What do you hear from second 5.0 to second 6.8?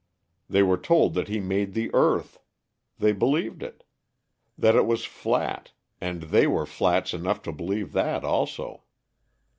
flat, and they were